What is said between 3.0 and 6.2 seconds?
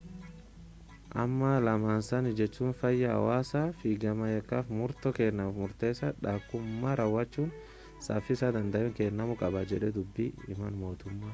hawaasaa fi gama yakkaf murtoo kennamuf murteessa